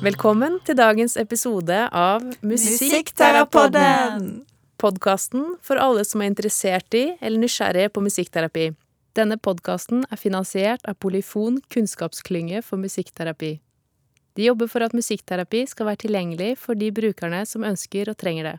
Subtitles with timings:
[0.00, 4.46] Velkommen til dagens episode av Musikkterapodden!
[4.80, 8.70] Podkasten for alle som er interessert i eller nysgjerrige på musikkterapi.
[9.12, 13.50] Denne podkasten er finansiert av Polyfon kunnskapsklynge for musikkterapi.
[14.40, 18.54] De jobber for at musikkterapi skal være tilgjengelig for de brukerne som ønsker og trenger
[18.54, 18.56] det.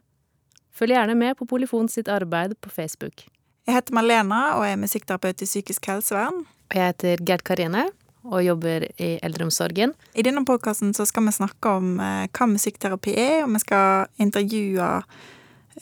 [0.78, 3.26] Følg gjerne med på Polyfon sitt arbeid på Facebook.
[3.66, 6.44] Jeg heter Malena og er musikkterapeut i psykisk helsevern.
[6.70, 7.89] Og jeg heter Gerd Karine
[8.24, 9.94] og jobber i eldreomsorgen.
[10.14, 14.90] I denne podkasten skal vi snakke om eh, hva musikkterapi er, og vi skal intervjue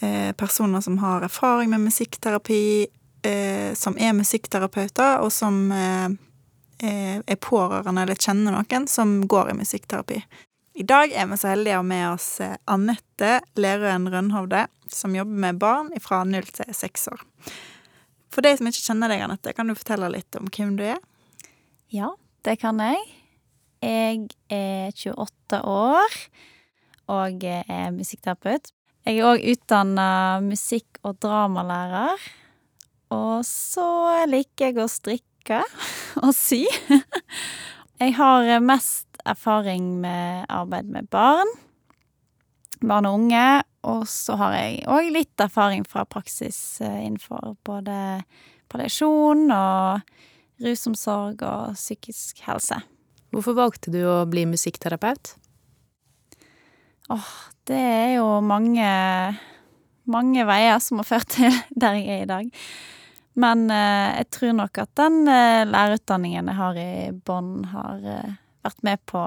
[0.01, 2.87] eh, personer som har erfaring med musikkterapi,
[3.27, 6.09] eh, som er musikkterapeuter, og som eh,
[6.79, 10.21] er pårørende eller kjenner noen som går i musikkterapi.
[10.79, 12.27] I dag er vi så heldige å ha med oss
[12.71, 17.19] Anette Lerøen Rønhovde, som jobber med barn fra null til seks år.
[18.31, 21.01] For de som ikke kjenner deg, Anette, kan du fortelle litt om hvem du er?
[21.91, 22.13] Ja,
[22.45, 22.99] det kan jeg.
[23.83, 26.19] Jeg er 28 år
[27.09, 28.71] og er musikkterapeut.
[29.07, 32.19] Jeg er òg utdanna musikk- og dramalærer.
[33.15, 33.87] Og så
[34.29, 35.61] liker jeg å strikke
[36.23, 36.65] og sy.
[37.99, 41.49] Jeg har mest erfaring med arbeid med barn.
[42.79, 43.47] Barn og unge.
[43.89, 47.95] Og så har jeg òg litt erfaring fra praksis innenfor både
[48.69, 50.01] palliasjon og
[50.63, 52.81] rusomsorg og psykisk helse.
[53.33, 55.35] Hvorfor valgte du å bli musikkterapeut?
[57.13, 57.29] Åh,
[57.69, 58.89] det er jo mange
[60.09, 62.49] mange veier som har ført til der jeg er i dag.
[63.39, 68.39] Men eh, jeg tror nok at den eh, lærerutdanningen jeg har i bånn, har eh,
[68.65, 69.21] vært med på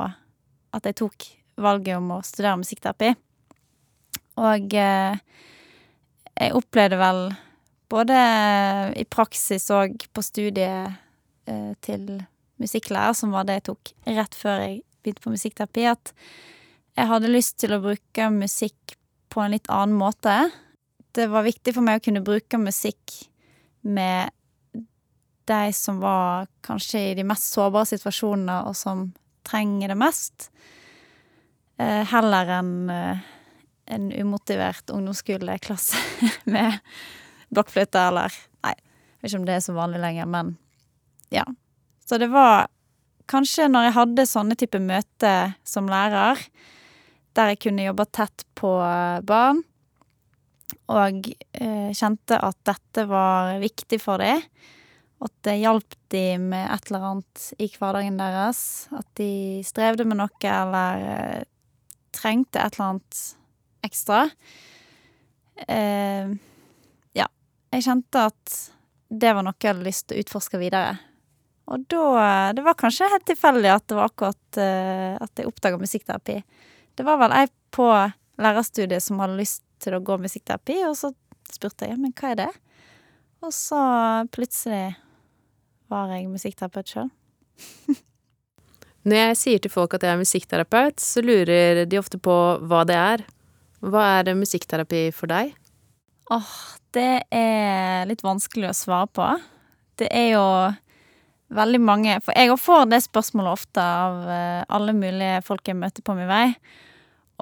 [0.73, 1.29] at jeg tok
[1.63, 3.13] valget om å studere musikkterapi.
[4.43, 5.23] Og eh,
[6.33, 7.23] jeg opplevde vel,
[7.93, 8.19] både
[8.99, 11.02] i praksis og på studiet
[11.83, 12.23] til
[12.63, 16.13] musikklærer, som var det jeg tok rett før jeg begynte på musikkterapi, at
[16.99, 18.97] jeg hadde lyst til å bruke musikk
[19.33, 20.37] på en litt annen måte.
[21.17, 23.17] Det var viktig for meg å kunne bruke musikk
[23.83, 24.31] med
[25.51, 29.09] de som var kanskje i de mest sårbare situasjonene, og som
[29.47, 30.51] trenger det mest,
[31.83, 33.25] eh, heller enn eh,
[33.93, 35.99] en umotivert ungdomsskoleklasse
[36.55, 36.79] med
[37.51, 40.55] blokkfløyte, eller Nei, jeg vet ikke om det er så vanlig lenger, men
[41.33, 41.47] ja.
[42.05, 42.69] Så det var
[43.31, 46.41] kanskje når jeg hadde sånne type møter som lærer,
[47.33, 48.73] der jeg kunne jobbe tett på
[49.25, 49.63] barn,
[50.93, 54.43] og eh, kjente at dette var viktig for dem.
[55.23, 58.63] At det hjalp dem med et eller annet i hverdagen deres.
[58.97, 61.45] At de strevde med noe eller eh,
[62.17, 63.23] trengte et eller annet
[63.87, 64.25] ekstra.
[65.69, 66.35] Eh,
[67.19, 67.29] ja.
[67.73, 68.59] Jeg kjente at
[69.13, 70.99] det var noe jeg hadde lyst til å utforske videre.
[71.73, 75.81] Og da Det var kanskje helt tilfeldig at det var akkurat eh, at jeg oppdaga
[75.81, 76.43] musikkterapi.
[76.95, 77.89] Det var vel ei på
[78.43, 81.13] lærerstudiet som hadde lyst til å gå musikkterapi, og så
[81.53, 82.51] spurte jeg ja, men hva er det?
[83.43, 83.81] Og så
[84.33, 84.93] plutselig
[85.91, 87.11] var jeg musikkterapeut sjøl.
[89.09, 92.37] Når jeg sier til folk at jeg er musikkterapeut, så lurer de ofte på
[92.71, 93.25] hva det er.
[93.83, 95.57] Hva er musikkterapi for deg?
[96.31, 96.53] Åh,
[96.95, 99.27] det er litt vanskelig å svare på.
[99.99, 100.47] Det er jo
[101.53, 106.05] veldig mange For jeg får det spørsmålet ofte av eh, alle mulige folk jeg møter
[106.05, 106.47] på min vei.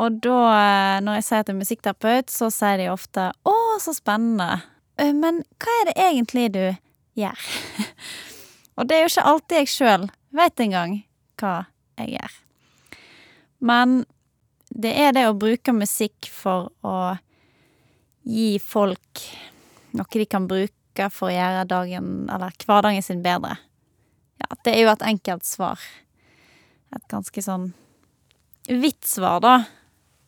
[0.00, 3.56] Og da, eh, når jeg sier at jeg er musikkterapeut, så sier de ofte 'Å,
[3.82, 4.62] så spennende'.
[4.98, 6.76] «Eh, Men hva er det egentlig du
[7.16, 7.38] gjør?
[8.76, 11.03] Og det er jo ikke alltid jeg sjøl veit engang
[11.41, 11.66] hva
[11.98, 12.37] jeg gjør.
[13.60, 14.04] Men
[14.72, 17.19] det er det å bruke musikk for å
[18.25, 19.25] gi folk
[19.97, 23.56] noe de kan bruke for å gjøre dagen, eller hverdagen sin bedre.
[24.41, 25.83] Ja, det er jo et enkelt svar.
[26.97, 27.71] Et ganske sånn
[28.71, 29.56] vidt svar, da.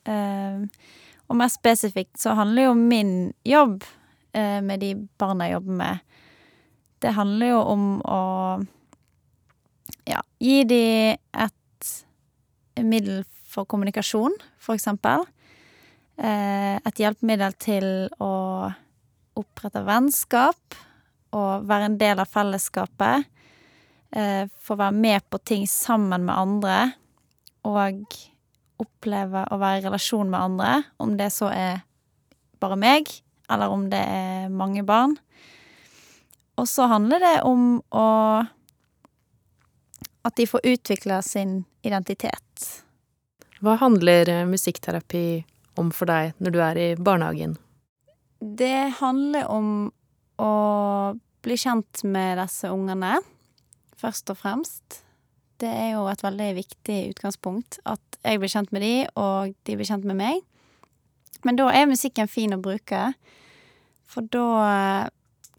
[0.09, 0.63] Eh,
[1.29, 3.13] og mer spesifikt så handler jo min
[3.47, 3.83] jobb
[4.35, 6.01] eh, med de barna jeg jobber med,
[7.03, 8.21] det handler jo om å
[10.07, 10.83] ja, gi de
[11.15, 11.89] et
[12.79, 15.25] middel for kommunikasjon, for eksempel.
[16.17, 17.87] Eh, et hjelpemiddel til
[18.23, 18.33] å
[19.39, 20.79] opprette vennskap
[21.33, 23.27] og være en del av fellesskapet.
[24.13, 26.77] Eh, få være med på ting sammen med andre,
[27.65, 28.17] og
[28.81, 31.81] oppleve å være i relasjon med andre, om det så er
[32.61, 33.09] bare meg,
[33.49, 35.15] eller om det er mange barn.
[36.61, 38.09] Og så handler det om å
[40.23, 42.83] At de får utvikla sin identitet.
[43.59, 45.43] Hva handler musikkterapi
[45.75, 47.57] om for deg når du er i barnehagen?
[48.39, 49.67] Det handler om
[50.39, 50.53] å
[51.43, 53.17] bli kjent med disse ungene,
[54.03, 55.01] først og fremst.
[55.61, 59.77] Det er jo et veldig viktig utgangspunkt at jeg blir kjent med de, og de
[59.77, 60.41] blir kjent med meg.
[61.43, 63.11] Men da er musikken fin å bruke,
[64.07, 65.11] for da eh,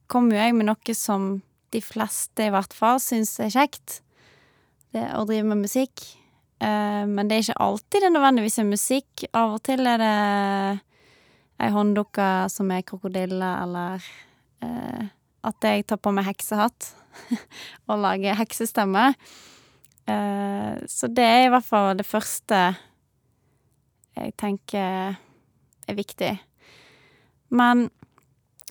[0.09, 1.29] kommer jo jeg med noe som
[1.75, 4.01] de fleste, i hvert fall, syns er kjekt.
[4.95, 6.05] Det å drive med musikk.
[6.63, 9.27] Eh, men det er ikke alltid det nødvendigvis er musikk.
[9.35, 10.15] Av og til er det
[11.65, 14.07] ei hånddukke som er krokodille, eller
[14.65, 15.11] eh,
[15.45, 16.95] at jeg tar på meg heksehatt
[17.89, 19.11] og lage heksestemme.
[20.07, 22.61] Eh, så det er i hvert fall det første
[24.15, 25.17] jeg tenker
[25.85, 26.33] er viktig.
[27.55, 27.89] Men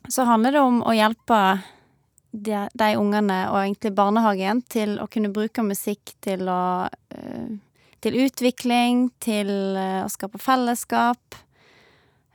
[0.07, 1.39] så handler det om å hjelpe
[2.31, 6.63] de, de ungene, og egentlig barnehagen, til å kunne bruke musikk til å
[7.13, 7.53] eh,
[8.03, 9.47] Til utvikling, til
[9.79, 11.37] eh, å skape fellesskap.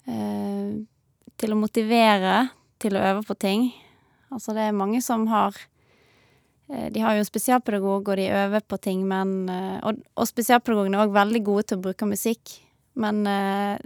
[0.09, 2.47] Til å motivere
[2.81, 3.67] til å øve på ting.
[4.33, 5.57] Altså, det er mange som har
[6.69, 11.07] De har jo spesialpedagog, og de øver på ting, men eh, Og, og spesialpedagogene er
[11.07, 12.59] òg veldig gode til å bruke musikk,
[12.99, 13.79] men eh,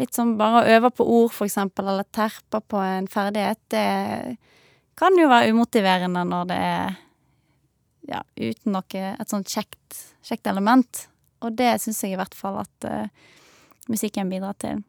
[0.00, 4.38] litt sånn bare å øve på ord, for eksempel, eller terpe på en ferdighet, det
[4.98, 6.96] kan jo være umotiverende når det er
[8.08, 11.04] ja, uten noe Et sånt kjekt, kjekt element.
[11.44, 13.10] Og det syns jeg i hvert fall at uh,
[13.92, 14.80] musikken bidrar til.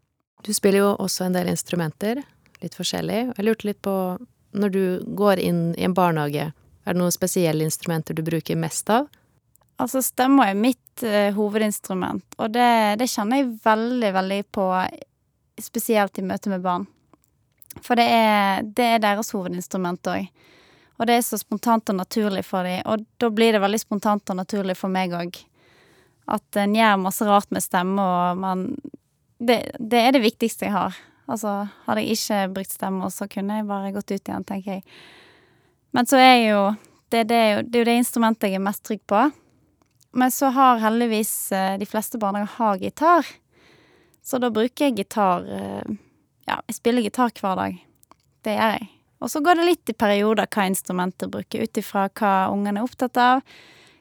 [0.45, 2.23] Du spiller jo også en del instrumenter,
[2.63, 3.25] litt forskjellig.
[3.35, 3.93] Jeg lurte litt på
[4.55, 4.83] når du
[5.19, 6.49] går inn i en barnehage,
[6.85, 9.09] er det noen spesielle instrumenter du bruker mest av?
[9.79, 14.65] Altså, stemma er mitt uh, hovedinstrument, og det, det, kjenner jeg veldig, veldig på,
[15.63, 16.87] spesielt i møte med barn.
[17.85, 20.27] For det er, det er deres hovedinstrument òg.
[20.99, 24.33] Og det er så spontant og naturlig for dem, og da blir det veldig spontant
[24.33, 25.39] og naturlig for meg òg.
[26.29, 28.65] At en gjør masse rart med stemme, og man
[29.39, 30.97] det, det er det viktigste jeg har.
[31.29, 34.83] Altså, hadde jeg ikke brukt stemmer, så kunne jeg bare gått ut igjen, tenker jeg.
[35.91, 36.61] Men så er jo
[37.09, 39.23] det, det, er jo det, er jo det instrumentet jeg er mest trygg på.
[40.11, 43.33] Men så har heldigvis eh, de fleste barnehager har gitar.
[44.25, 45.97] Så da bruker jeg gitar eh,
[46.49, 47.75] Ja, jeg spiller gitar hver dag.
[48.45, 48.87] Det gjør jeg.
[49.19, 52.87] Og så går det litt i perioder hva instrumentet bruker, ut ifra hva ungene er
[52.87, 53.43] opptatt av.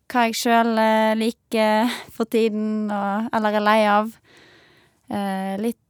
[0.08, 4.14] Hva jeg sjøl eh, liker for tiden, og, eller er lei av.
[5.58, 5.85] litt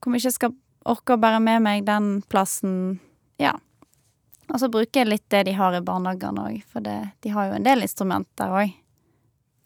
[0.00, 0.52] hvor mye jeg skal
[0.86, 3.00] orke å bære med meg den plassen.
[3.42, 3.56] Ja.
[4.46, 7.48] Og så bruker jeg litt det de har i barnehagene òg, for det, de har
[7.48, 8.74] jo en del instrumenter òg.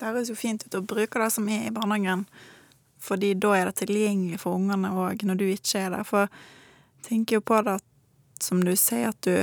[0.01, 2.25] Det høres jo fint ut å bruke det som er i barnehagen,
[3.01, 6.07] fordi da er det tilgjengelig for ungene òg, når du ikke er der.
[6.09, 7.77] For jeg tenker jo på det
[8.41, 9.37] som du sier, at du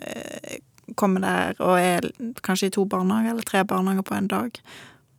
[0.00, 0.58] eh,
[0.96, 2.08] kommer der og er
[2.46, 4.60] kanskje i to barnehager eller tre barnehager på en dag.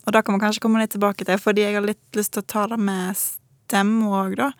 [0.07, 2.45] Og da kan man kanskje komme litt tilbake til, fordi jeg har litt lyst til
[2.45, 4.51] å ta det med stemme òg, da.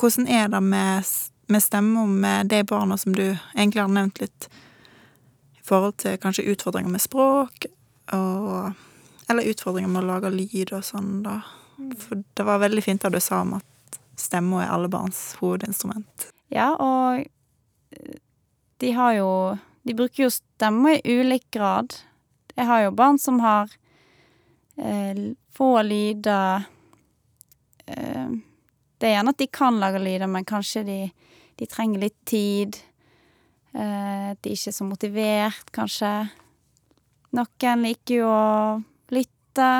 [0.00, 1.12] Hvordan er det med,
[1.46, 3.24] med stemme med de barna som du
[3.54, 4.48] egentlig har nevnt litt,
[5.58, 7.66] i forhold til kanskje utfordringer med språk,
[8.12, 8.72] og
[9.30, 11.38] Eller utfordringer med å lage lyd og sånn, da.
[11.96, 16.26] For det var veldig fint det du sa om at stemma er alle barns hovedinstrument.
[16.52, 17.22] Ja, og
[18.82, 19.30] de har jo
[19.82, 21.94] De bruker jo stemme i ulik grad.
[22.54, 23.70] Jeg har jo barn som har
[24.78, 26.68] eh, få lyder
[27.86, 28.28] eh,
[29.02, 30.98] det er gjerne at de kan lage lyder, men kanskje de,
[31.58, 32.76] de trenger litt tid.
[33.74, 36.12] Eh, de er ikke så motivert, kanskje.
[37.34, 38.78] Noen liker jo å
[39.10, 39.72] lytte.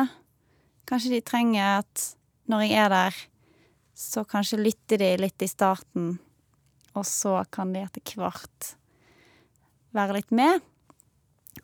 [0.90, 2.08] Kanskje de trenger at
[2.50, 3.22] når jeg er der,
[3.94, 6.16] så kanskje lytter de litt i starten,
[6.98, 8.72] og så kan de etter hvert
[9.94, 10.58] være litt med.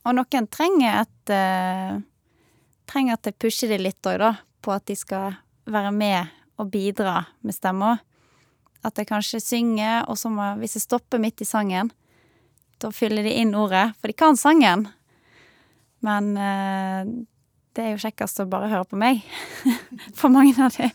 [0.05, 1.99] Og noen trenger at uh,
[2.89, 4.31] Trenger at jeg pusher de litt òg, da,
[4.65, 5.35] på at de skal
[5.69, 7.97] være med å bidra med stemma.
[8.87, 11.91] At jeg kanskje synger, og så må Hvis jeg stopper midt i sangen,
[12.79, 14.87] da fyller de inn ordet, for de kan sangen.
[16.07, 17.11] Men eh,
[17.75, 19.25] det er jo kjekkest å bare høre på meg.
[20.19, 20.91] for mange av de.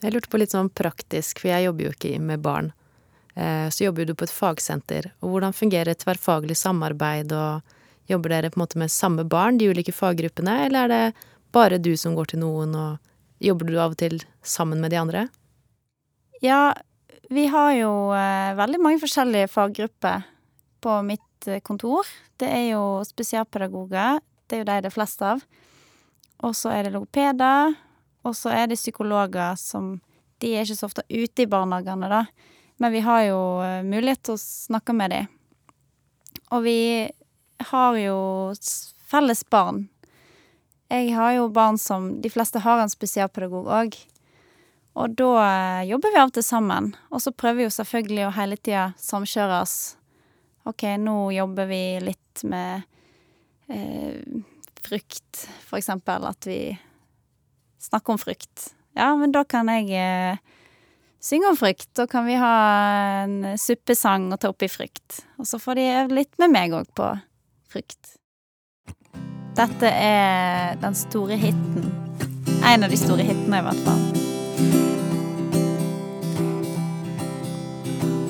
[0.00, 2.70] Jeg lurte på litt sånn praktisk, for jeg jobber jo ikke med barn.
[3.34, 5.10] Eh, så jobber du på et fagsenter.
[5.20, 9.68] Og hvordan fungerer tverrfaglig samarbeid, og jobber dere på en måte med samme barn, de
[9.68, 13.07] ulike faggruppene, eller er det bare du som går til noen, og
[13.38, 15.28] Jobber du av og til sammen med de andre?
[16.42, 16.74] Ja,
[17.30, 20.26] vi har jo eh, veldig mange forskjellige faggrupper
[20.82, 22.08] på mitt eh, kontor.
[22.38, 25.42] Det er jo spesialpedagoger, det er jo de det er flest av.
[26.46, 27.74] Og så er det logopeder,
[28.26, 29.98] og så er det psykologer som
[30.38, 32.20] De er ikke så ofte ute i barnehagene, da,
[32.78, 35.26] men vi har jo eh, mulighet til å snakke med dem.
[36.54, 36.80] Og vi
[37.72, 38.18] har jo
[39.10, 39.88] felles barn
[40.88, 43.96] jeg har jo barn som De fleste har en spesialpedagog òg.
[44.98, 46.90] Og da eh, jobber vi av og til sammen.
[47.12, 49.76] Og så prøver vi jo selvfølgelig å hele tida oss.
[50.68, 52.82] OK, nå jobber vi litt med
[53.68, 54.18] eh,
[54.82, 56.26] frukt, for eksempel.
[56.26, 56.72] At vi
[57.78, 58.72] snakker om frukt.
[58.98, 60.40] Ja, men da kan jeg eh,
[61.20, 61.92] synge om frukt.
[61.94, 62.54] Da kan vi ha
[63.22, 65.22] en suppesang og ta oppi frukt.
[65.38, 67.12] Og så får de øve litt med meg òg på
[67.70, 68.16] frukt.
[69.58, 71.90] Dette er den store hiten.
[72.62, 74.04] En av de store hitene, i hvert fall.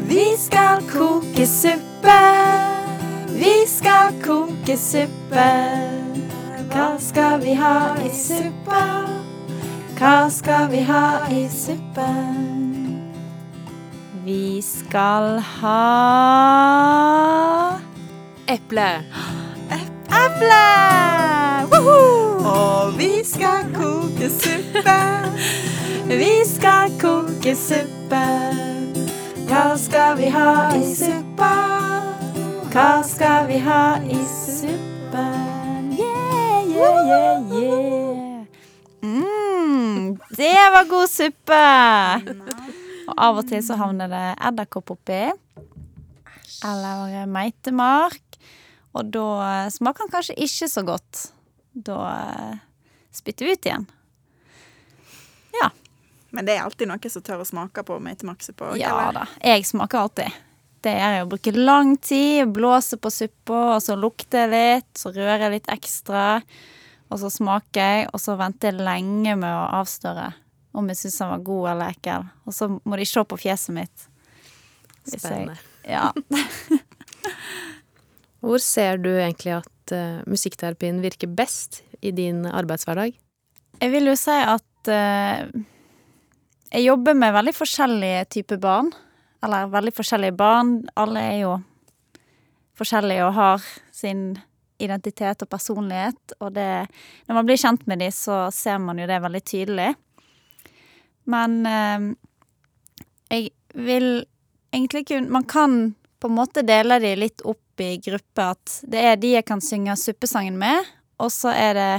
[0.08, 2.18] Vi skal koke suppe.
[3.36, 5.48] Vi skal koke suppe.
[6.72, 8.82] Hva skal vi ha i suppa?
[9.98, 12.56] Hva skal vi ha i suppen?
[14.24, 15.78] Vi skal ha
[18.48, 18.90] Eple.
[20.24, 21.17] eple!
[21.66, 22.44] Woohoo!
[22.46, 24.98] Og vi skal koke suppe.
[26.08, 28.22] Vi skal koke suppe.
[29.48, 31.50] Hva skal vi ha i suppa?
[32.72, 35.90] Hva skal vi ha i suppen?
[35.98, 38.44] Yeah, yeah, yeah, yeah.
[39.04, 41.62] Mm, det var god suppe!
[43.08, 45.22] Og av og til så havner det edderkopp oppi.
[46.64, 48.22] Eller meitemark.
[48.96, 51.28] Og da smaker den kanskje ikke så godt.
[51.84, 52.58] Da eh,
[53.14, 53.86] spytter vi ut igjen.
[55.60, 55.70] Ja.
[56.34, 58.76] Men det er alltid noe som tør å smake på meitemarksuppe på?
[58.80, 59.22] Ja eller?
[59.22, 59.26] da.
[59.46, 60.40] Jeg smaker alltid.
[60.84, 61.22] Det gjør jeg.
[61.24, 65.54] å Bruke lang tid, blåse på suppa, og så lukter jeg litt, så rører jeg
[65.56, 66.26] litt ekstra.
[67.08, 70.28] Og så smaker jeg, og så venter jeg lenge med å avstøre
[70.78, 72.26] om jeg syns den var god eller ekkel.
[72.46, 74.06] Og så må de se på fjeset mitt.
[75.08, 75.56] Hvis jeg- Spennende.
[75.88, 76.12] Ja.
[78.44, 83.16] Hvor ser du egentlig at eh, musikkterapien virker best i din arbeidshverdag?
[83.78, 85.46] Jeg vil jo si at uh,
[86.72, 88.90] jeg jobber med veldig forskjellige typer barn.
[89.44, 90.72] Eller veldig forskjellige barn.
[90.98, 91.52] Alle er jo
[92.78, 94.32] forskjellige og har sin
[94.82, 96.34] identitet og personlighet.
[96.40, 96.88] Og det
[97.26, 99.94] Når man blir kjent med dem, så ser man jo det veldig tydelig.
[101.26, 102.14] Men uh,
[103.30, 104.26] jeg vil
[104.72, 109.02] egentlig kun Man kan på en måte dele de litt opp i gruppe At det
[109.04, 110.86] er de jeg kan synge suppesangen med,
[111.18, 111.92] og så er det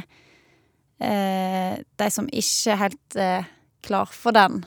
[1.04, 3.50] eh, de som ikke er helt eh,
[3.86, 4.62] klar for den.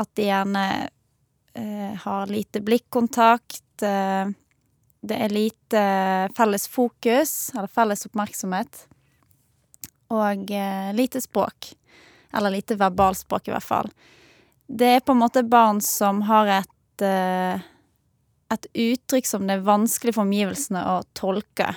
[0.00, 0.64] At de gjerne
[1.54, 3.82] eh, har lite blikkontakt.
[3.82, 4.30] Eh,
[5.00, 5.82] det er lite
[6.36, 8.86] felles fokus, eller felles oppmerksomhet.
[10.12, 11.72] Og eh, lite språk.
[12.32, 13.92] Eller lite verbalspråk, i hvert fall.
[14.70, 17.69] Det er på en måte barn som har et eh,
[18.50, 21.70] et uttrykk som det er vanskelig for omgivelsene å tolke.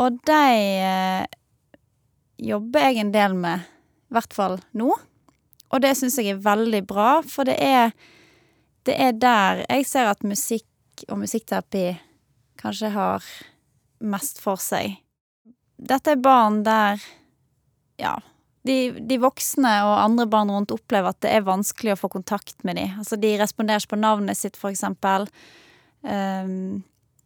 [0.00, 0.42] Og de
[0.82, 1.24] eh,
[2.42, 3.66] jobber jeg en del med,
[4.10, 4.90] i hvert fall nå.
[5.72, 7.94] Og det syns jeg er veldig bra, for det er,
[8.86, 11.86] det er der jeg ser at musikk og musikkterapi
[12.60, 13.30] kanskje har
[14.02, 15.00] mest for seg.
[15.82, 17.02] Dette er barn der,
[17.98, 18.18] ja
[18.68, 22.60] de, de voksne og andre barn rundt opplever at det er vanskelig å få kontakt
[22.66, 22.94] med dem.
[23.00, 25.26] Altså, de responderer ikke på navnet sitt, eksempel.
[26.02, 26.82] Um,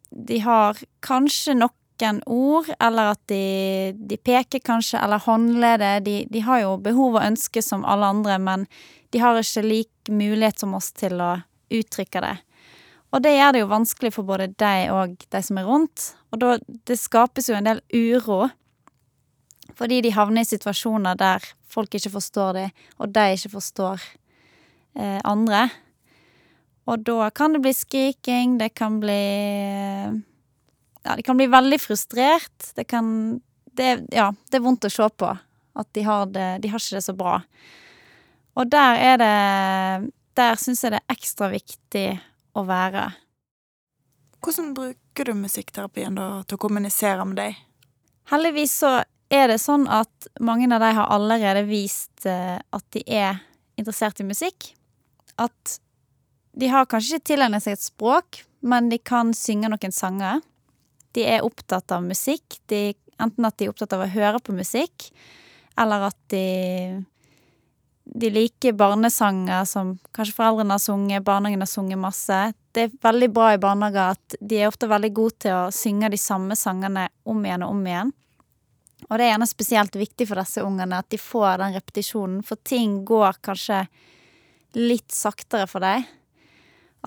[0.09, 6.01] de har kanskje noen ord, eller at de, de peker kanskje, eller håndleder.
[6.05, 8.65] De, de har jo behov og ønsker som alle andre, men
[9.13, 11.35] de har ikke lik mulighet som oss til å
[11.73, 12.35] uttrykke det.
[13.15, 16.11] Og det gjør det jo vanskelig for både deg og de som er rundt.
[16.33, 16.55] Og da,
[16.89, 18.49] det skapes jo en del uro.
[19.77, 24.01] Fordi de havner i situasjoner der folk ikke forstår dem, og de ikke forstår
[24.97, 25.67] eh, andre.
[26.87, 29.21] Og da kan det bli skriking, det kan bli
[31.07, 32.71] Ja, de kan bli veldig frustrert.
[32.75, 33.41] Det kan
[33.77, 35.29] det, Ja, det er vondt å se på
[35.77, 37.41] at de har det De har ikke det så bra.
[38.57, 42.07] Og der er det Der syns jeg det er ekstra viktig
[42.57, 43.09] å være.
[44.41, 47.55] Hvordan bruker du musikkterapien da til å kommunisere med deg?
[48.29, 48.91] Heldigvis så
[49.33, 53.41] er det sånn at mange av de har allerede vist eh, at de er
[53.79, 54.71] interessert i musikk.
[55.37, 55.77] At
[56.57, 60.39] de har kanskje ikke tilegnet seg et språk, men de kan synge noen sanger.
[61.13, 62.59] De er opptatt av musikk.
[62.71, 65.11] De, enten at de er opptatt av å høre på musikk,
[65.77, 67.03] eller at de
[68.07, 72.37] de liker barnesanger som kanskje foreldrene har sunget, barnehagen har sunget masse.
[72.71, 76.11] Det er veldig bra i barnehager at de er ofte veldig gode til å synge
[76.13, 78.13] de samme sangene om igjen og om igjen.
[79.07, 82.59] Og det er gjerne spesielt viktig for disse ungene at de får den repetisjonen, for
[82.67, 83.85] ting går kanskje
[84.77, 86.03] litt saktere for dem.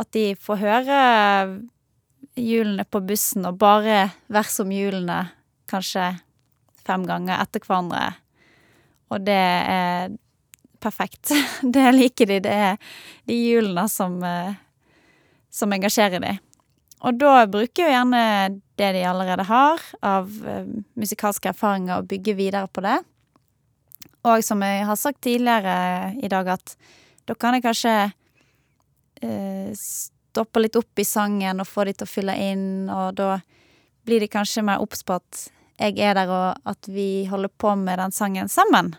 [0.01, 0.99] At de får høre
[2.41, 5.23] hjulene på bussen og bare vers om hjulene
[5.71, 6.07] kanskje
[6.87, 8.05] fem ganger etter hverandre.
[9.11, 10.17] Og det er
[10.81, 11.35] perfekt.
[11.75, 12.41] Det liker de.
[12.41, 12.79] Det er
[13.29, 14.55] de hjulene som, eh,
[15.53, 16.39] som engasjerer de.
[17.01, 18.23] Og da bruker jo gjerne
[18.81, 20.67] det de allerede har av eh,
[21.01, 22.99] musikalske erfaringer, og bygge videre på det.
[24.29, 26.75] Og som jeg har sagt tidligere i dag, at
[27.29, 27.95] da kan jeg kanskje
[29.25, 33.39] eh, stoppe litt opp i sangen og få de til å fylle inn, og da
[34.05, 35.47] blir de kanskje mer obs på at
[35.81, 38.93] jeg er der, og at vi holder på med den sangen sammen.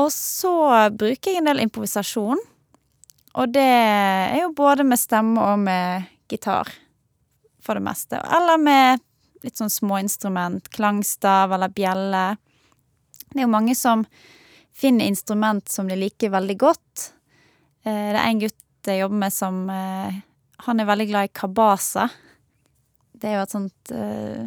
[0.00, 0.54] Og så
[0.96, 2.40] bruker jeg en del improvisasjon.
[3.32, 6.68] Og det er jo både med stemme og med gitar,
[7.62, 8.18] for det meste.
[8.18, 9.02] Eller med
[9.42, 12.24] litt sånn småinstrument, klangstav eller bjelle.
[13.28, 14.04] Det er jo mange som
[14.72, 17.12] finner instrument som de liker veldig godt.
[17.84, 18.58] Eh, det er en gutt
[18.88, 20.22] jeg jobber med som eh,
[20.66, 22.08] Han er veldig glad i kabasa.
[23.12, 24.44] Det er jo et sånt uh,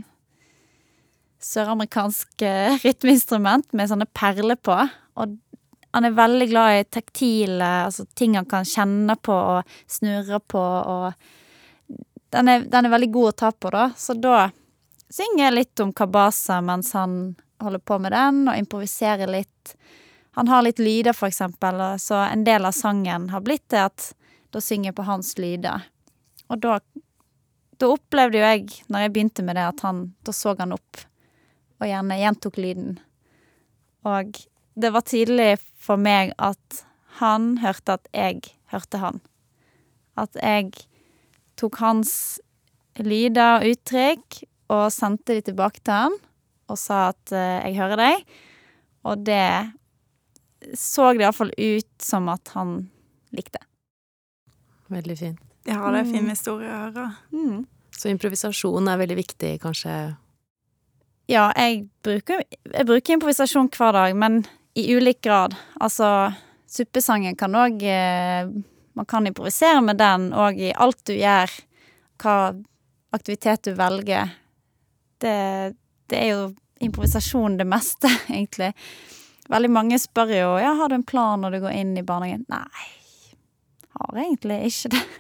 [1.43, 2.43] søramerikansk
[2.85, 4.77] rytmeinstrument med sånne perler på.
[5.19, 5.33] Og
[5.95, 10.59] han er veldig glad i taktile, altså ting han kan kjenne på og snurre på,
[10.59, 11.13] og
[12.33, 13.89] den er, den er veldig god å ta på, da.
[13.97, 14.49] Så da
[15.13, 19.75] synger jeg litt om kabasa mens han holder på med den, og improviserer litt.
[20.35, 24.11] Han har litt lyder, for eksempel, så en del av sangen har blitt det at
[24.51, 25.85] da synger jeg på hans lyder.
[26.51, 26.79] Og da
[27.81, 31.03] da opplevde jo jeg, når jeg begynte med det, at han Da så han opp,
[31.81, 32.99] og gjerne gjentok lyden.
[34.07, 34.37] Og
[34.79, 36.85] det var tydelig for meg at
[37.19, 39.19] han hørte at jeg hørte han.
[40.15, 40.71] At jeg
[41.59, 42.39] tok hans
[42.99, 44.41] lyder og uttrykk
[44.73, 46.15] og sendte de tilbake til han
[46.71, 48.23] og sa at uh, 'jeg hører deg',
[49.05, 49.71] og det
[50.73, 52.89] så det iallfall ut som at han
[53.35, 53.59] likte.
[54.89, 55.39] Veldig fint.
[55.65, 56.29] Ja, det er fin Mm.
[56.29, 57.15] historie å høre.
[57.31, 57.65] Mm.
[57.91, 60.17] Så improvisasjon er veldig viktig, kanskje
[61.27, 62.43] Ja, jeg bruker,
[62.73, 64.45] jeg bruker improvisasjon hver dag, men
[64.75, 65.55] i ulik grad.
[65.81, 66.35] Altså,
[66.67, 68.45] suppesangen kan òg eh,
[68.95, 71.51] Man kan improvisere med den, og i alt du gjør,
[72.23, 72.35] hva
[73.15, 74.31] aktivitet du velger.
[75.19, 75.39] Det,
[76.11, 76.45] det er jo
[76.83, 78.71] improvisasjon det meste, egentlig.
[79.51, 82.47] Veldig mange spør jo ja, har du en plan når du går inn i barnehagen.
[82.49, 82.87] Nei,
[83.99, 85.03] har egentlig ikke det.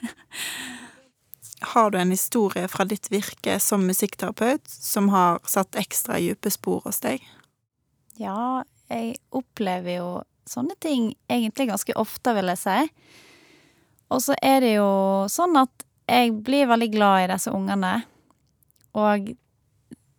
[1.65, 6.83] Har du en historie fra ditt virke som musikkterapeut som har satt ekstra dype spor
[6.83, 7.23] hos deg?
[8.19, 8.61] Ja,
[8.91, 10.09] jeg opplever jo
[10.45, 12.77] sånne ting egentlig ganske ofte, vil jeg si.
[14.13, 14.89] Og så er det jo
[15.31, 17.95] sånn at jeg blir veldig glad i disse ungene.
[18.95, 19.31] Og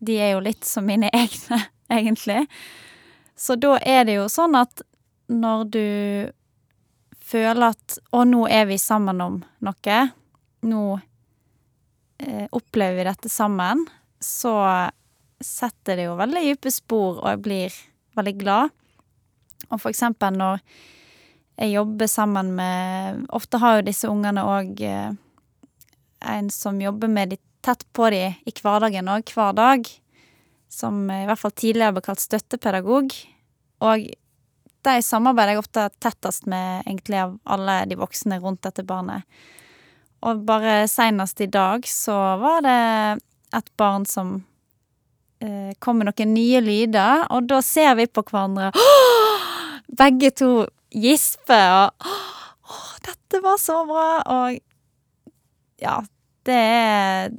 [0.07, 2.45] de er jo litt som mine egne, egentlig.
[3.37, 4.83] Så da er det jo sånn at
[5.31, 5.87] når du
[7.27, 9.99] føler at Å, nå er vi sammen om noe.
[10.67, 10.83] Nå
[12.23, 13.83] eh, opplever vi dette sammen.
[14.23, 14.55] Så
[15.43, 17.79] setter det jo veldig dype spor, og jeg blir
[18.17, 18.77] veldig glad.
[19.69, 20.63] Og for eksempel når
[21.57, 25.13] jeg jobber sammen med Ofte har jo disse ungene òg eh,
[26.27, 29.89] en som jobber med de tett på de i hverdagen òg, hver dag.
[30.69, 33.15] Som i hvert fall tidligere ble kalt støttepedagog.
[33.87, 34.09] Og
[34.87, 39.25] de samarbeider jeg ofte tettest med egentlig av alle de voksne rundt dette barnet.
[40.27, 42.79] Og bare seinest i dag så var det
[43.57, 44.39] et barn som
[45.41, 48.73] eh, kom med noen nye lyder, og da ser vi på hverandre
[50.01, 50.49] Begge to
[50.91, 52.07] gisper og
[52.67, 54.09] Å, dette var så bra!
[54.27, 54.57] Og
[55.83, 56.01] ja,
[56.47, 57.35] det er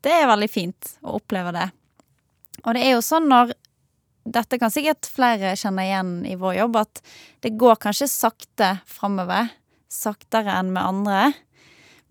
[0.00, 1.66] Det er veldig fint å oppleve det.
[2.64, 3.52] Og det er jo sånn når
[4.28, 6.98] Dette kan sikkert flere kjenne igjen i vår jobb, at
[7.40, 9.48] det går kanskje sakte framover.
[9.88, 11.20] Saktere enn med andre.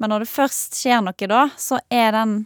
[0.02, 2.40] Men når det først skjer noe da, så er den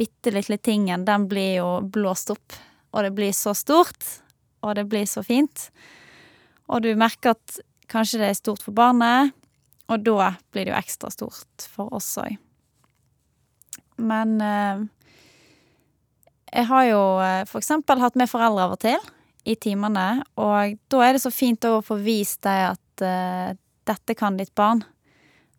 [0.00, 2.56] bitte lille tingen, den blir jo blåst opp.
[2.96, 4.00] Og det blir så stort,
[4.64, 5.68] og det blir så fint.
[6.72, 7.60] Og du merker at
[7.92, 9.34] kanskje det er stort for barnet,
[9.92, 12.38] og da blir det jo ekstra stort for oss òg.
[14.00, 14.84] Men eh,
[16.52, 19.10] jeg har jo eh, for eksempel hatt med foreldre av og til
[19.48, 23.52] i timene, og da er det så fint å få vist dem at eh,
[23.88, 24.84] dette kan ditt barn,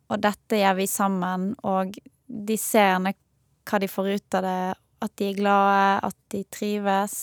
[0.08, 1.94] og dette gjør vi sammen, og
[2.26, 4.62] de ser hva de får ut av det,
[5.04, 7.18] at de er glade, at de trives,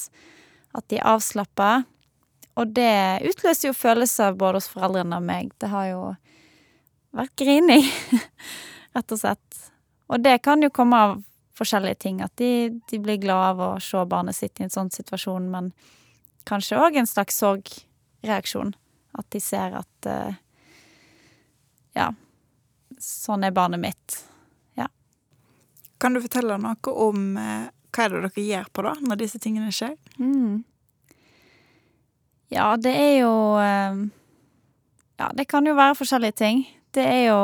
[0.77, 1.81] at de er avslappa.
[2.59, 5.51] Og det utløser jo følelser både hos foreldrene og meg.
[5.61, 6.01] Det har jo
[7.15, 7.85] vært grining,
[8.95, 9.61] rett og slett.
[10.11, 11.17] Og det kan jo komme av
[11.57, 14.91] forskjellige ting, at de, de blir glad av å se barnet sitt i en sånn
[14.91, 15.69] situasjon, men
[16.49, 18.73] kanskje òg en slags sorgreaksjon.
[19.19, 20.31] At de ser at uh,
[21.91, 22.13] Ja,
[23.03, 24.21] sånn er barnet mitt.
[26.01, 29.41] Kan du fortelle noe om uh, hva er det dere gjør på da, når disse
[29.41, 29.93] tingene skjer?
[30.17, 30.63] Mm.
[32.51, 33.33] Ja, det er jo
[33.63, 34.01] eh,
[35.21, 36.63] Ja, det kan jo være forskjellige ting.
[36.91, 37.41] Det er jo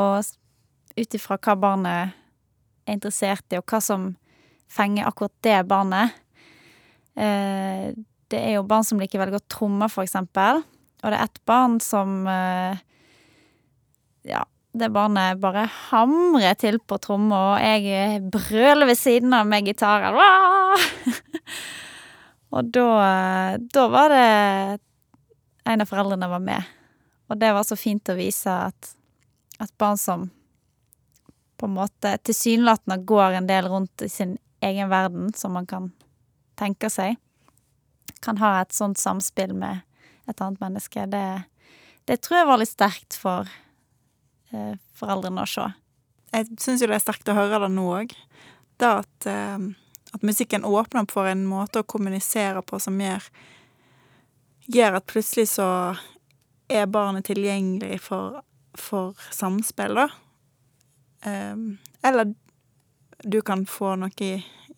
[0.98, 2.16] ut ifra hva barnet
[2.88, 4.10] er interessert i, og hva som
[4.72, 6.16] fenger akkurat det barnet.
[7.16, 7.94] Eh,
[8.28, 10.64] det er jo barn som liker veldig godt trommer, for eksempel.
[11.04, 12.82] Og det er ett barn som eh,
[14.28, 14.42] Ja,
[14.76, 20.18] det barnet bare hamrer til på tromma, og jeg brøler ved siden av med gitaren.
[22.58, 22.90] og da,
[23.72, 24.28] da var det
[25.68, 26.64] en av foreldrene var med.
[27.28, 28.92] Og det var så fint å vise at,
[29.60, 30.30] at barn som
[31.58, 35.92] på en måte tilsynelatende går en del rundt i sin egen verden, som man kan
[36.58, 37.18] tenke seg,
[38.22, 39.84] kan ha et sånt samspill med
[40.28, 41.06] et annet menneske.
[41.10, 41.26] Det,
[42.10, 43.50] det tror jeg var litt sterkt for
[44.54, 45.68] eh, foreldrene å se.
[46.36, 48.16] Jeg syns jo det er sterkt å høre det nå òg.
[48.78, 49.68] Det at, eh,
[50.14, 53.30] at musikken åpner opp for en måte å kommunisere på som gjør
[54.68, 55.68] Gjør at plutselig så
[56.68, 58.42] er barnet tilgjengelig for,
[58.76, 60.10] for samspill, da.
[61.26, 62.34] Um, eller
[63.24, 64.12] du kan få noe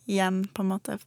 [0.06, 0.98] igjen, på en måte,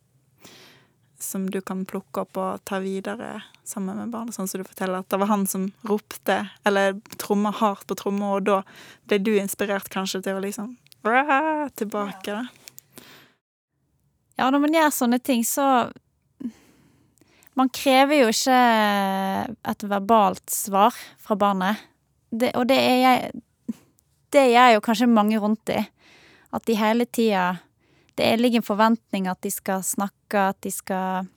[1.19, 4.35] som du kan plukke opp og ta videre sammen med barnet.
[4.35, 8.35] Sånn som du forteller at det var han som ropte, eller tromma hardt på tromma,
[8.35, 8.61] og da
[9.07, 10.75] ble du inspirert kanskje til å liksom
[11.75, 12.45] tilbake, da.
[14.35, 15.65] Ja, når man gjør sånne ting, så
[17.59, 18.59] man krever jo ikke
[19.73, 21.81] et verbalt svar fra barnet.
[22.33, 23.31] Det, og det er jeg
[24.33, 25.77] Det gjør jo kanskje mange rundt i.
[26.53, 27.59] At de hele tida
[28.17, 31.27] Det ligger en forventning at de skal snakke, at de skal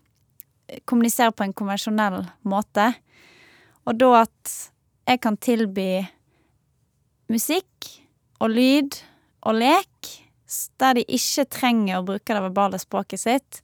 [0.84, 2.90] kommunisere på en konvensjonell måte.
[3.86, 4.54] Og da at
[5.06, 6.04] jeg kan tilby
[7.32, 7.90] musikk
[8.40, 8.98] og lyd
[9.46, 10.10] og lek
[10.78, 13.60] der de ikke trenger å bruke det verbale språket sitt,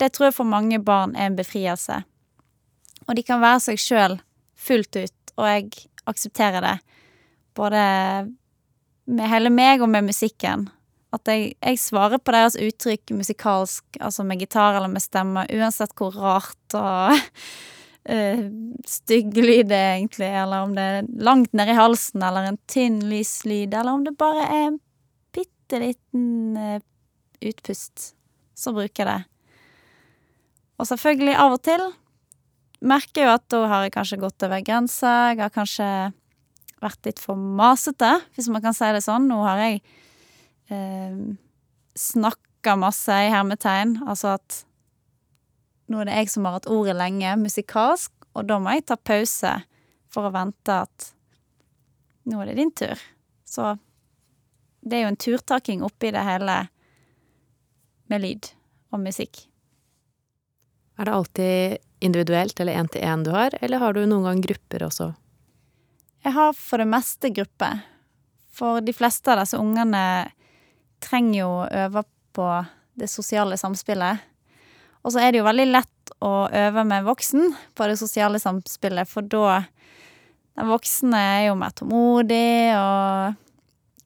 [0.00, 2.02] det tror jeg for mange barn er en befrielse.
[3.06, 4.18] Og de kan være seg sjøl
[4.56, 6.76] fullt ut, og jeg aksepterer det.
[7.56, 7.82] Både
[9.06, 10.66] med hele meg og med musikken.
[11.14, 15.94] At jeg, jeg svarer på deres uttrykk musikalsk, altså med gitar eller med stemme, uansett
[15.96, 18.42] hvor rart og uh,
[18.96, 22.60] stygg lyd det er, egentlig, eller om det er langt ned i halsen, eller en
[22.68, 24.82] tynn, lys lyd, eller om det bare er en
[25.36, 26.76] bitte liten uh,
[27.46, 28.10] utpust,
[28.56, 29.35] så bruker jeg det.
[30.76, 31.86] Og selvfølgelig, av og til
[32.86, 35.14] merker jeg jo at da har jeg kanskje gått over grensa.
[35.32, 35.88] Jeg har kanskje
[36.84, 39.28] vært litt for masete, hvis man kan si det sånn.
[39.30, 39.80] Nå har jeg
[40.74, 41.16] eh,
[41.96, 43.98] snakka masse i hermetegn.
[44.06, 44.60] Altså at
[45.90, 48.98] nå er det jeg som har hatt ordet lenge, musikalsk, og da må jeg ta
[48.98, 49.52] pause
[50.12, 51.10] for å vente at
[52.26, 53.00] nå er det din tur.
[53.46, 53.76] Så
[54.82, 56.64] det er jo en turtaking oppi det hele
[58.10, 58.50] med lyd
[58.94, 59.46] og musikk.
[60.96, 65.10] Er det alltid individuelt eller én-til-én du har, eller har du noen gang grupper også?
[66.24, 67.84] Jeg har for det meste grupper.
[68.56, 70.02] For de fleste av disse ungene
[71.04, 72.02] trenger jo å øve
[72.36, 72.48] på
[72.96, 74.24] det sosiale samspillet.
[75.04, 79.08] Og så er det jo veldig lett å øve med voksen på det sosiale samspillet,
[79.08, 79.64] for da
[80.56, 83.34] Den voksne er jo mer tålmodig og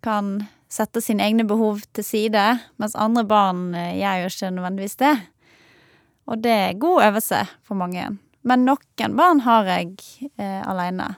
[0.03, 0.33] kan
[0.66, 2.42] sette sine egne behov til side,
[2.74, 5.12] mens andre barn eh, gjør jo ikke nødvendigvis det.
[6.30, 8.06] Og det er god øvelse for mange.
[8.46, 9.96] Men noen barn har jeg
[10.36, 11.10] eh, aleine.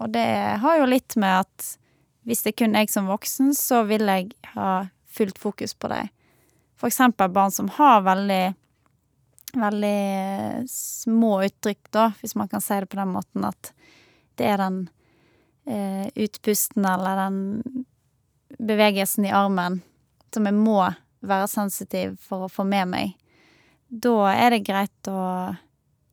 [0.00, 0.26] Og det
[0.62, 1.68] har jo litt med at
[2.26, 6.08] hvis det kun jeg som voksen, så vil jeg ha fullt fokus på dem.
[6.78, 8.54] For eksempel barn som har veldig
[9.52, 13.72] veldig eh, små uttrykk, da, hvis man kan si det på den måten at
[14.40, 14.78] det er den
[15.68, 17.84] eh, utpusten eller den
[18.58, 19.82] bevegelsen i armen
[20.32, 20.80] som jeg må
[21.20, 23.12] være sensitiv for å få med meg
[23.92, 25.22] da er det greit å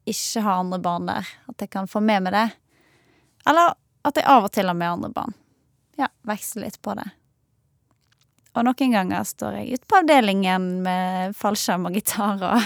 [0.09, 1.27] ikke ha andre barn der.
[1.47, 2.47] At jeg kan få med meg det.
[3.47, 3.75] Eller
[4.07, 5.35] at jeg av og til har med andre barn.
[5.99, 7.07] Ja, veksle litt på det.
[8.57, 12.63] Og noen ganger står jeg ute på avdelingen med fallskjerm og gitar og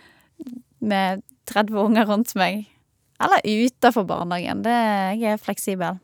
[0.92, 2.64] med 30 unger rundt meg.
[3.20, 4.62] Eller utafor barnehagen.
[4.64, 4.76] Det,
[5.20, 5.98] jeg er fleksibel.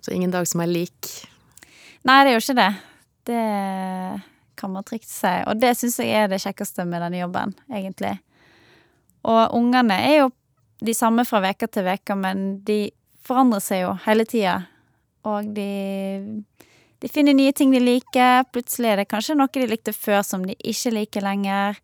[0.00, 1.10] Så ingen dag som er lik?
[2.06, 2.70] Nei, det er jo ikke det.
[3.26, 3.42] Det
[4.58, 5.32] kan man trygt si.
[5.46, 8.16] Og det syns jeg er det kjekkeste med denne jobben, egentlig.
[9.26, 10.30] Og ungene er jo
[10.84, 12.90] de samme fra uke til uke, men de
[13.26, 14.56] forandrer seg jo hele tida.
[15.26, 15.70] Og de,
[17.02, 18.46] de finner nye ting de liker.
[18.54, 21.80] Plutselig er det kanskje noe de likte før som de ikke liker lenger.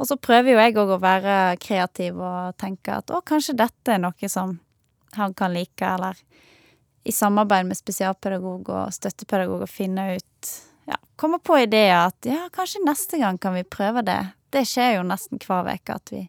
[0.00, 3.92] Og så prøver jo jeg òg å være kreativ og tenke at å, kanskje dette
[3.92, 4.56] er noe som
[5.18, 6.16] han kan like, eller
[7.04, 10.52] i samarbeid med spesialpedagog og støttepedagog å finne ut
[10.88, 14.20] ja, komme på ideer at ja, kanskje neste gang kan vi prøve det.
[14.52, 16.26] Det skjer jo nesten hver uke at vi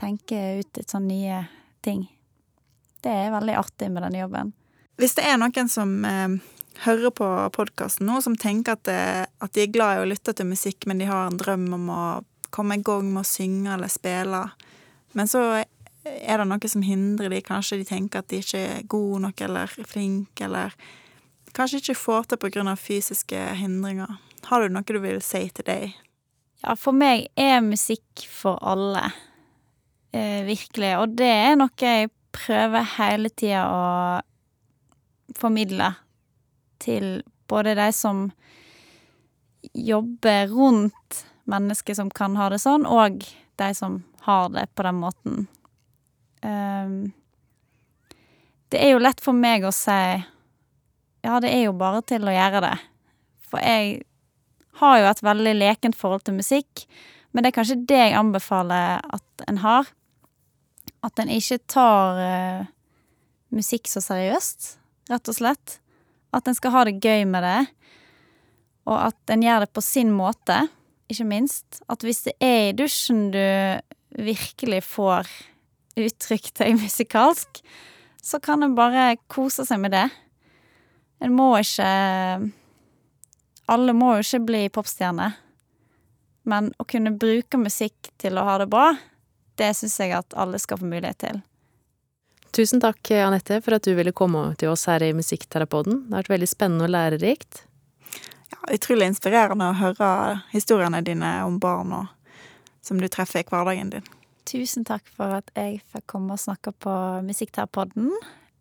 [0.00, 1.44] tenker ut litt sånn nye
[1.84, 2.06] ting.
[3.04, 4.52] Det er veldig artig med denne jobben.
[4.98, 6.36] Hvis det er noen som eh,
[6.86, 10.34] hører på podkasten nå, som tenker at, det, at de er glad i å lytte
[10.34, 12.04] til musikk, men de har en drøm om å
[12.54, 14.44] komme i gang med å synge eller spille.
[15.18, 15.44] Men så
[16.04, 17.40] er det noe som hindrer de.
[17.44, 20.74] Kanskje de tenker at de ikke er gode nok eller flinke, eller
[21.54, 24.18] kanskje ikke får til av fysiske hindringer.
[24.44, 25.94] Har du noe du vil si til deg?
[26.64, 29.10] Ja, for meg er musikk for alle.
[30.12, 30.94] Eh, virkelig.
[31.00, 33.84] Og det er noe jeg prøver hele tida å
[35.38, 35.92] formidle
[36.82, 38.26] til både de som
[39.74, 43.24] jobber rundt mennesker som kan ha det sånn, og
[43.60, 45.46] de som har det på den måten.
[46.44, 47.12] Um,
[48.72, 50.24] det er jo lett for meg å si
[51.24, 52.74] ja, det er jo bare til å gjøre det.
[53.48, 54.02] For jeg
[54.80, 56.84] har jo et veldig lekent forhold til musikk,
[57.32, 59.88] men det er kanskje det jeg anbefaler at en har.
[61.04, 62.66] At en ikke tar uh,
[63.54, 64.74] musikk så seriøst,
[65.12, 65.78] rett og slett.
[66.34, 67.60] At en skal ha det gøy med det,
[68.84, 70.66] og at en gjør det på sin måte,
[71.08, 71.80] ikke minst.
[71.88, 73.40] At hvis det er i dusjen du
[74.14, 75.30] virkelig får
[76.00, 77.62] uttrykt deg musikalsk,
[78.24, 80.06] så kan en bare kose seg med det.
[81.24, 81.88] En må ikke
[83.72, 85.30] Alle må jo ikke bli popstjerne.
[86.44, 88.90] Men å kunne bruke musikk til å ha det bra,
[89.56, 91.38] det syns jeg at alle skal få mulighet til.
[92.54, 96.04] Tusen takk, Anette, for at du ville komme til oss her i Musikkterapoden.
[96.04, 97.64] Det har vært veldig spennende og lærerikt.
[98.52, 100.10] Ja, utrolig inspirerende å høre
[100.52, 102.36] historiene dine om barn og,
[102.84, 104.06] som du treffer i hverdagen din.
[104.44, 108.12] Tusen takk for at jeg fikk komme og snakke på Musikkterapoden.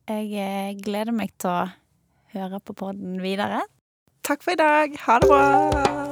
[0.08, 1.68] Jeg eh, gleder meg til å
[2.34, 3.64] høre på podden videre.
[4.24, 4.98] Takk for i dag.
[5.06, 6.03] Ha det bra.